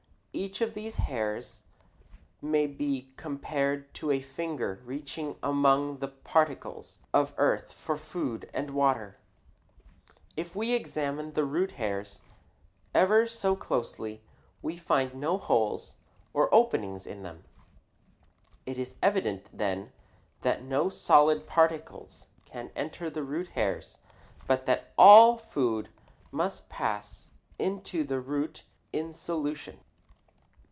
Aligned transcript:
Each 0.33 0.61
of 0.61 0.73
these 0.73 0.95
hairs 0.95 1.63
may 2.41 2.65
be 2.65 3.11
compared 3.17 3.93
to 3.95 4.11
a 4.11 4.21
finger 4.21 4.81
reaching 4.85 5.35
among 5.43 5.97
the 5.97 6.07
particles 6.07 7.01
of 7.13 7.33
earth 7.35 7.73
for 7.73 7.97
food 7.97 8.49
and 8.53 8.69
water. 8.71 9.17
If 10.37 10.55
we 10.55 10.71
examine 10.73 11.33
the 11.33 11.43
root 11.43 11.71
hairs 11.71 12.21
ever 12.95 13.27
so 13.27 13.57
closely, 13.57 14.23
we 14.61 14.77
find 14.77 15.13
no 15.15 15.37
holes, 15.37 15.97
or 16.33 16.51
openings, 16.55 17.05
in 17.05 17.23
them. 17.23 17.43
It 18.65 18.77
is 18.79 18.95
evident, 19.03 19.47
then, 19.51 19.91
that 20.43 20.63
no 20.63 20.89
solid 20.89 21.45
particles 21.45 22.27
can 22.45 22.71
enter 22.73 23.09
the 23.09 23.21
root 23.23 23.47
hairs, 23.49 23.97
but 24.47 24.65
that 24.65 24.93
all 24.97 25.37
food 25.37 25.89
must 26.31 26.69
pass 26.69 27.33
into 27.59 28.05
the 28.05 28.21
root 28.21 28.63
in 28.93 29.11
solution. 29.11 29.81